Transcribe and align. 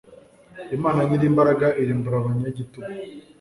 imana 0.75 0.99
nyirimbaraga 1.07 1.67
irimbura 1.81 2.15
abanyagitugu 2.21 2.77